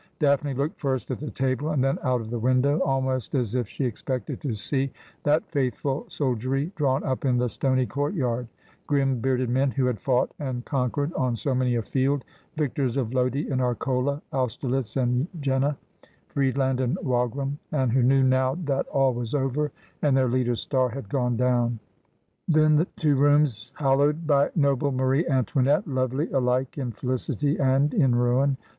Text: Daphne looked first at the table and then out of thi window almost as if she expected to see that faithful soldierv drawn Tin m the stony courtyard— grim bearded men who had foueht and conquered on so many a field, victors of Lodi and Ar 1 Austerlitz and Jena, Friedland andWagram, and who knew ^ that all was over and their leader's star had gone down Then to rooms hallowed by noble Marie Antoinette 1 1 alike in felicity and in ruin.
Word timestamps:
Daphne 0.17 0.55
looked 0.55 0.79
first 0.79 1.11
at 1.11 1.19
the 1.19 1.29
table 1.29 1.69
and 1.69 1.83
then 1.83 1.99
out 2.01 2.21
of 2.21 2.31
thi 2.31 2.35
window 2.37 2.79
almost 2.79 3.35
as 3.35 3.53
if 3.53 3.67
she 3.67 3.85
expected 3.85 4.41
to 4.41 4.55
see 4.55 4.91
that 5.21 5.47
faithful 5.51 6.05
soldierv 6.09 6.73
drawn 6.73 7.03
Tin 7.19 7.29
m 7.33 7.37
the 7.37 7.47
stony 7.47 7.85
courtyard— 7.85 8.47
grim 8.87 9.19
bearded 9.19 9.51
men 9.51 9.69
who 9.69 9.85
had 9.85 9.99
foueht 9.99 10.31
and 10.39 10.65
conquered 10.65 11.13
on 11.13 11.35
so 11.35 11.53
many 11.53 11.75
a 11.75 11.83
field, 11.83 12.23
victors 12.55 12.97
of 12.97 13.13
Lodi 13.13 13.47
and 13.51 13.61
Ar 13.61 13.75
1 13.75 14.23
Austerlitz 14.33 14.97
and 14.97 15.27
Jena, 15.39 15.77
Friedland 16.29 16.79
andWagram, 16.79 17.57
and 17.71 17.91
who 17.91 18.01
knew 18.01 18.23
^ 18.23 18.65
that 18.65 18.87
all 18.87 19.13
was 19.13 19.35
over 19.35 19.71
and 20.01 20.17
their 20.17 20.29
leader's 20.29 20.61
star 20.61 20.89
had 20.89 21.09
gone 21.09 21.37
down 21.37 21.77
Then 22.47 22.87
to 22.97 23.15
rooms 23.15 23.69
hallowed 23.75 24.25
by 24.25 24.49
noble 24.55 24.91
Marie 24.91 25.27
Antoinette 25.27 25.85
1 25.87 25.95
1 25.95 26.29
alike 26.33 26.79
in 26.79 26.91
felicity 26.91 27.59
and 27.59 27.93
in 27.93 28.15
ruin. 28.15 28.57